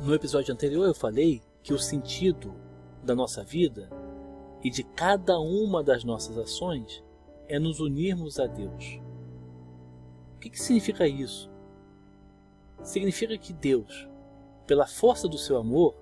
[0.00, 2.54] No episódio anterior eu falei que o sentido
[3.02, 3.88] da nossa vida
[4.62, 7.02] e de cada uma das nossas ações
[7.48, 9.00] é nos unirmos a Deus.
[10.36, 11.50] O que, que significa isso?
[12.82, 14.08] Significa que Deus,
[14.66, 15.94] pela força do seu amor,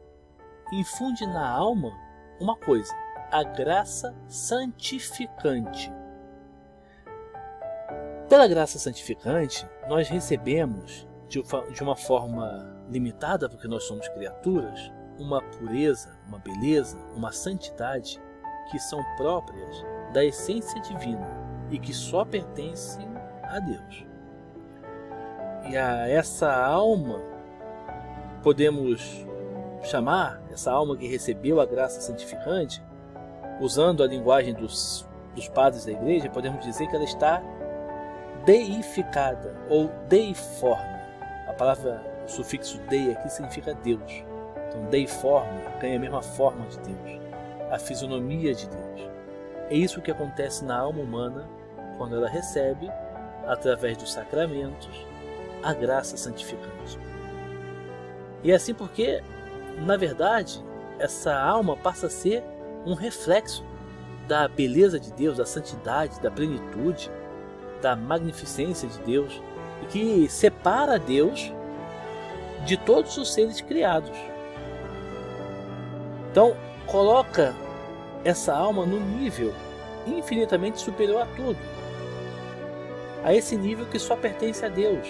[0.72, 1.93] infunde na alma
[2.40, 2.93] uma coisa,
[3.30, 5.93] a graça santificante.
[8.29, 16.16] Pela graça santificante, nós recebemos de uma forma limitada, porque nós somos criaturas, uma pureza,
[16.28, 18.20] uma beleza, uma santidade
[18.70, 21.28] que são próprias da essência divina
[21.70, 23.09] e que só pertencem
[23.42, 24.06] a Deus.
[25.68, 27.20] E a essa alma
[28.42, 29.27] podemos
[29.82, 32.82] chamar, essa alma que recebeu a graça santificante,
[33.60, 37.43] usando a linguagem dos, dos padres da igreja, podemos dizer que ela está
[38.45, 41.01] deificada ou deiforme.
[41.48, 44.24] A palavra, sufixo dei aqui significa Deus.
[44.68, 47.20] Então, deiforme ganha a mesma forma de Deus,
[47.70, 49.10] a fisionomia de Deus.
[49.68, 51.48] É isso que acontece na alma humana
[51.96, 52.90] quando ela recebe,
[53.46, 55.07] através dos sacramentos,
[55.62, 56.98] a graça santificante.
[58.42, 59.23] E é assim porque,
[59.79, 60.62] na verdade,
[60.98, 62.42] essa alma passa a ser
[62.85, 63.64] um reflexo
[64.26, 67.10] da beleza de Deus, da santidade, da plenitude,
[67.81, 69.42] da magnificência de Deus
[69.82, 71.53] e que separa Deus
[72.65, 74.16] de todos os seres criados.
[76.31, 76.56] Então,
[76.87, 77.54] coloca
[78.25, 79.53] essa alma no nível
[80.06, 81.59] infinitamente superior a tudo.
[83.25, 85.06] A esse nível que só pertence a Deus,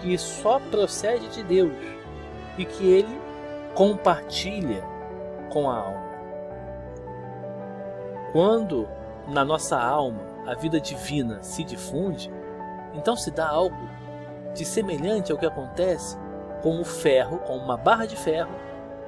[0.00, 1.76] que só procede de Deus
[2.56, 3.20] e que ele
[3.74, 4.82] compartilha
[5.50, 6.08] com a alma.
[8.32, 8.88] Quando
[9.26, 12.32] na nossa alma a vida divina se difunde,
[12.94, 13.88] então se dá algo
[14.54, 16.18] de semelhante ao que acontece
[16.62, 18.50] com o ferro, com uma barra de ferro,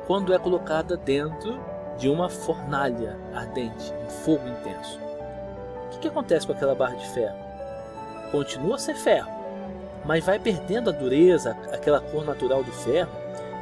[0.07, 1.61] quando é colocada dentro
[1.99, 4.99] de uma fornalha ardente, um fogo intenso.
[5.87, 7.37] O que, acontece com aquela barra de ferro?
[8.33, 9.31] Continua a ser ferro,
[10.05, 13.11] mas vai perdendo a dureza, aquela cor natural do ferro,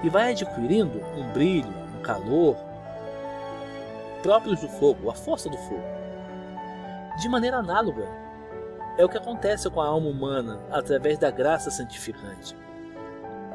[0.05, 2.56] e vai adquirindo um brilho, um calor
[4.22, 5.82] próprios do fogo, a força do fogo.
[7.20, 8.06] De maneira análoga,
[8.97, 12.56] é o que acontece com a alma humana através da graça santificante.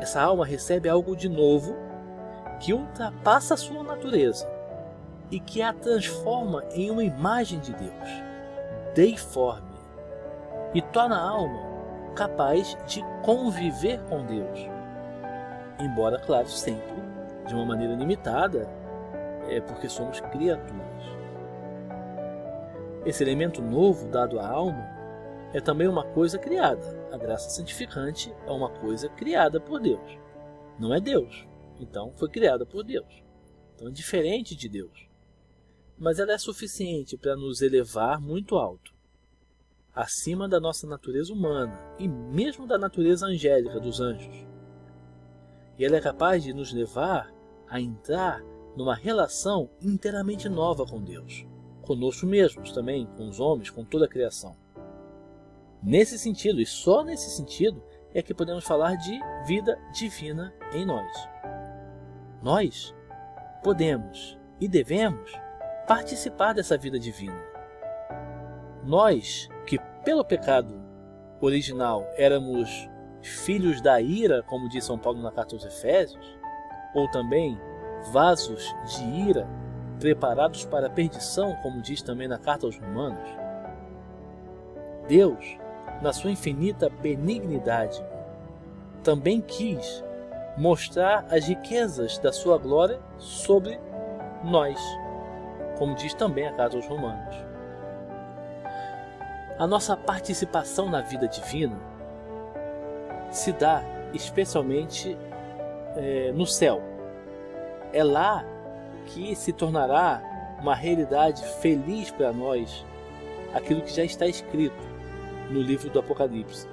[0.04, 1.78] Essa alma recebe algo de novo
[2.60, 4.46] que ultrapassa a sua natureza
[5.32, 8.10] e que a transforma em uma imagem de Deus,
[8.94, 9.72] deiforme,
[10.74, 11.58] e torna a alma
[12.18, 14.68] capaz de conviver com Deus.
[15.80, 17.02] Embora, claro, sempre
[17.48, 18.68] de uma maneira limitada,
[19.48, 20.84] é porque somos criaturas.
[23.06, 24.86] Esse elemento novo dado à alma
[25.54, 27.03] é também uma coisa criada.
[27.14, 30.18] A graça santificante é uma coisa criada por Deus.
[30.80, 31.46] Não é Deus.
[31.80, 33.24] Então foi criada por Deus.
[33.76, 35.08] Então é diferente de Deus.
[35.96, 38.92] Mas ela é suficiente para nos elevar muito alto,
[39.94, 44.36] acima da nossa natureza humana e mesmo da natureza angélica dos anjos.
[45.78, 47.32] E ela é capaz de nos levar
[47.70, 48.44] a entrar
[48.76, 51.46] numa relação inteiramente nova com Deus
[51.84, 54.56] conosco mesmos também, com os homens, com toda a criação.
[55.84, 57.84] Nesse sentido, e só nesse sentido,
[58.14, 61.12] é que podemos falar de vida divina em nós.
[62.42, 62.96] Nós
[63.62, 65.34] podemos e devemos
[65.86, 67.38] participar dessa vida divina.
[68.86, 70.74] Nós, que pelo pecado
[71.42, 72.90] original éramos
[73.22, 76.40] filhos da ira, como diz São Paulo na carta aos Efésios,
[76.96, 77.60] ou também
[78.14, 79.48] vasos de ira
[80.00, 83.28] preparados para a perdição, como diz também na carta aos Romanos.
[85.08, 85.58] Deus,
[86.04, 88.04] na sua infinita benignidade,
[89.02, 90.04] também quis
[90.58, 93.80] mostrar as riquezas da sua glória sobre
[94.44, 94.78] nós,
[95.78, 97.36] como diz também a carta aos Romanos.
[99.58, 101.80] A nossa participação na vida divina
[103.32, 103.82] se dá
[104.14, 105.18] especialmente
[105.96, 106.82] é, no céu.
[107.94, 108.44] É lá
[109.06, 110.22] que se tornará
[110.60, 112.86] uma realidade feliz para nós
[113.54, 114.93] aquilo que já está escrito
[115.50, 116.68] no livro do Apocalipse.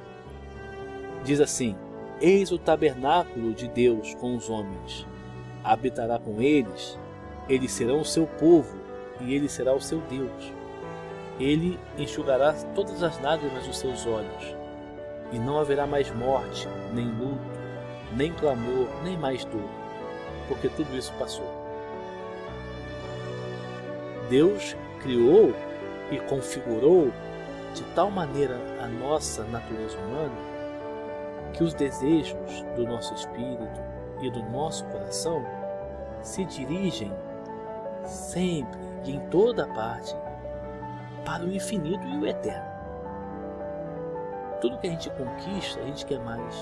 [1.24, 1.76] Diz assim:
[2.20, 5.06] Eis o tabernáculo de Deus com os homens.
[5.62, 6.98] Habitará com eles,
[7.48, 8.78] eles serão o seu povo
[9.20, 10.52] e ele será o seu Deus.
[11.38, 14.56] Ele enxugará todas as lágrimas dos seus olhos,
[15.32, 17.40] e não haverá mais morte, nem luto,
[18.14, 19.68] nem clamor, nem mais dor,
[20.48, 21.46] porque tudo isso passou.
[24.28, 25.54] Deus criou
[26.10, 27.10] e configurou
[27.74, 30.50] de tal maneira a nossa natureza humana
[31.52, 33.80] que os desejos do nosso espírito
[34.20, 35.44] e do nosso coração
[36.22, 37.12] se dirigem
[38.04, 40.14] sempre e em toda parte
[41.24, 42.70] para o infinito e o eterno.
[44.60, 46.54] Tudo que a gente conquista, a gente quer mais.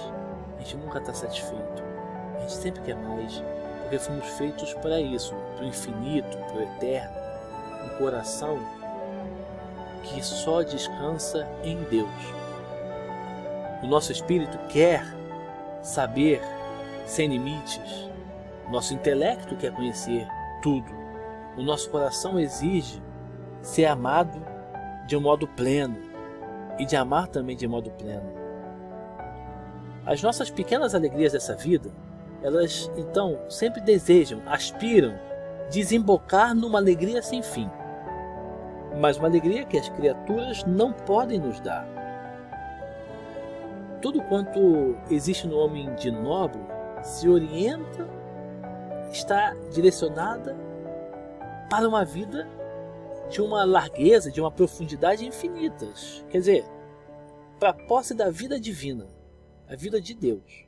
[0.57, 1.83] A gente nunca está satisfeito.
[2.37, 3.43] A gente sempre quer mais,
[3.83, 7.17] porque fomos feitos para isso, para o infinito, para o eterno,
[7.85, 8.59] um coração
[10.09, 12.09] que só descansa em Deus.
[13.83, 15.03] O nosso espírito quer
[15.83, 16.41] saber
[17.07, 18.09] sem limites.
[18.71, 20.27] Nosso intelecto quer conhecer
[20.63, 20.93] tudo.
[21.57, 23.03] O nosso coração exige
[23.63, 24.41] ser amado
[25.07, 25.97] de um modo pleno
[26.79, 28.39] e de amar também de modo pleno.
[30.05, 31.91] As nossas pequenas alegrias dessa vida,
[32.43, 35.19] elas então sempre desejam, aspiram
[35.71, 37.69] desembocar numa alegria sem fim.
[39.01, 41.87] Mas uma alegria que as criaturas não podem nos dar.
[44.01, 46.61] Tudo quanto existe no homem de nobre
[47.03, 48.09] se orienta,
[49.11, 50.57] está direcionada
[51.69, 52.49] para uma vida
[53.31, 56.25] de uma largueza, de uma profundidade infinitas.
[56.31, 56.65] Quer dizer,
[57.59, 59.07] para a posse da vida divina,
[59.69, 60.67] a vida de Deus.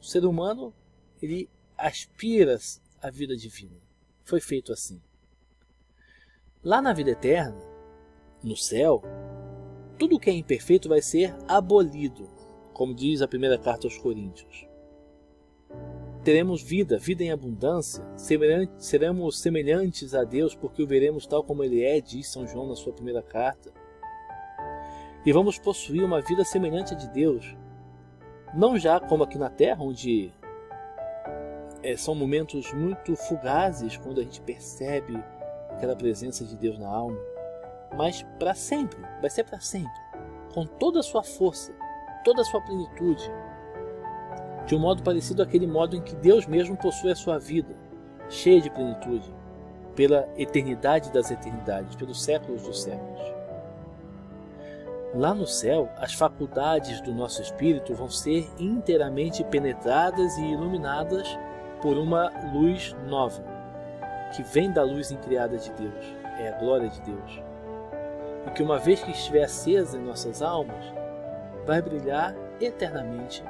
[0.00, 0.72] O ser humano,
[1.20, 2.58] ele aspira
[3.00, 3.76] à vida divina.
[4.24, 5.00] Foi feito assim.
[6.64, 7.60] Lá na vida eterna,
[8.42, 9.02] no céu,
[9.98, 12.28] tudo que é imperfeito vai ser abolido,
[12.72, 14.66] como diz a primeira carta aos Coríntios
[16.22, 18.04] teremos vida, vida em abundância,
[18.78, 22.76] seremos semelhantes a Deus porque o veremos tal como Ele é, diz São João na
[22.76, 23.72] sua primeira carta.
[25.26, 27.56] E vamos possuir uma vida semelhante a de Deus,
[28.54, 30.32] não já como aqui na Terra, onde
[31.82, 35.22] é, são momentos muito fugazes quando a gente percebe
[35.82, 37.18] aquela presença de Deus na alma,
[37.96, 40.00] mas para sempre, vai ser para sempre,
[40.54, 41.74] com toda a sua força,
[42.24, 43.28] toda a sua plenitude,
[44.64, 47.74] de um modo parecido àquele modo em que Deus mesmo possui a sua vida,
[48.28, 49.34] cheia de plenitude,
[49.96, 53.20] pela eternidade das eternidades, pelos séculos dos séculos.
[55.16, 61.36] Lá no céu, as faculdades do nosso espírito vão ser inteiramente penetradas e iluminadas
[61.82, 63.51] por uma luz nova,
[64.34, 67.42] que vem da luz incriada de Deus, é a glória de Deus.
[68.46, 70.84] E que uma vez que estiver acesa em nossas almas,
[71.64, 73.44] vai brilhar eternamente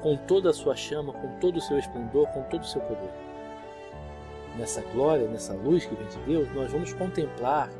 [0.00, 3.10] com toda a sua chama, com todo o seu esplendor, com todo o seu poder.
[4.56, 7.70] Nessa glória, nessa luz que vem de Deus, nós vamos contemplar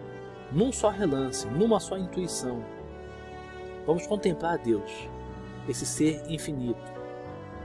[0.51, 2.63] num só relance, numa só intuição.
[3.87, 5.09] Vamos contemplar a Deus,
[5.69, 6.93] esse ser infinito,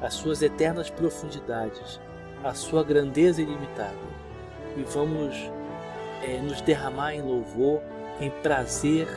[0.01, 2.01] as suas eternas profundidades,
[2.44, 4.27] a sua grandeza ilimitável.
[4.78, 5.36] E vamos
[6.24, 7.82] é, nos derramar em louvor,
[8.22, 9.08] em prazer,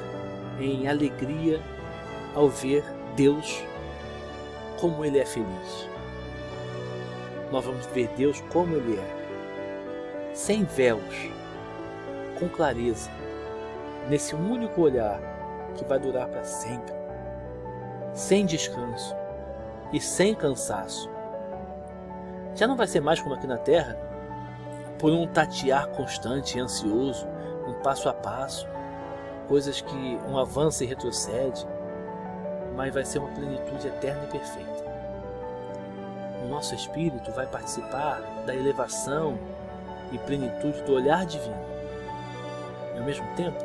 [0.59, 1.61] em alegria
[2.35, 2.83] ao ver
[3.15, 3.63] Deus
[4.81, 5.89] como ele é feliz.
[7.53, 11.31] Nós vamos ver Deus como ele é, sem véus,
[12.39, 13.11] com clareza,
[14.09, 15.21] nesse único olhar
[15.77, 16.95] que vai durar para sempre,
[18.15, 19.15] sem descanso
[19.93, 21.11] e sem cansaço.
[22.55, 23.99] Já não vai ser mais como aqui na Terra,
[25.01, 27.27] por um tatear constante e ansioso,
[27.67, 28.69] um passo a passo,
[29.49, 31.67] coisas que um avança e retrocede,
[32.77, 34.85] mas vai ser uma plenitude eterna e perfeita.
[36.45, 39.39] O nosso espírito vai participar da elevação
[40.13, 41.65] e plenitude do olhar divino.
[42.95, 43.59] E ao mesmo tempo,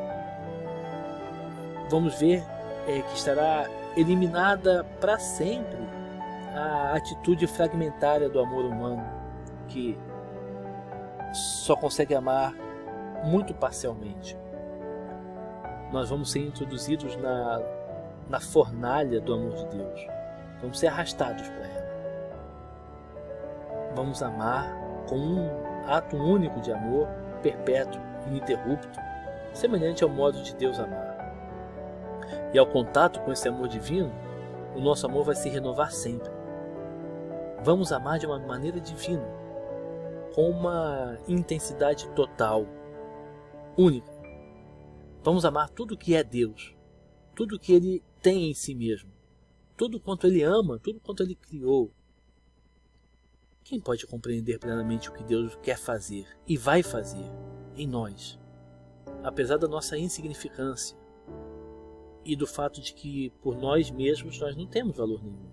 [1.89, 2.43] vamos ver
[2.87, 5.85] é, que estará eliminada para sempre
[6.55, 9.05] a atitude fragmentária do amor humano,
[9.67, 9.97] que
[11.35, 12.53] só consegue amar
[13.23, 14.37] muito parcialmente.
[15.91, 17.61] Nós vamos ser introduzidos na
[18.29, 20.07] na fornalha do amor de Deus.
[20.61, 21.85] Vamos ser arrastados para ela.
[23.95, 24.67] Vamos amar
[25.07, 25.49] com um
[25.87, 27.07] ato único de amor,
[27.41, 28.99] perpétuo, ininterrupto,
[29.53, 31.15] semelhante ao modo de Deus amar.
[32.53, 34.11] E ao contato com esse amor divino,
[34.75, 36.31] o nosso amor vai se renovar sempre.
[37.61, 39.23] Vamos amar de uma maneira divina,
[40.35, 42.67] com uma intensidade total,
[43.77, 44.11] única.
[45.23, 46.75] Vamos amar tudo que é Deus,
[47.33, 49.09] tudo que Ele tem em si mesmo,
[49.77, 51.89] tudo quanto ele ama, tudo quanto ele criou.
[53.63, 57.31] Quem pode compreender plenamente o que Deus quer fazer e vai fazer
[57.73, 58.37] em nós,
[59.23, 60.97] apesar da nossa insignificância
[62.25, 65.49] e do fato de que por nós mesmos nós não temos valor nenhum?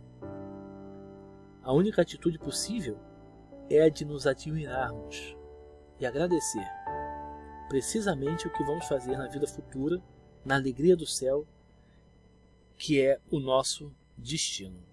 [1.63, 2.99] A única atitude possível
[3.75, 5.37] é a de nos admirarmos
[5.99, 6.67] e agradecer
[7.69, 10.03] precisamente o que vamos fazer na vida futura,
[10.45, 11.47] na alegria do céu
[12.77, 14.92] que é o nosso destino.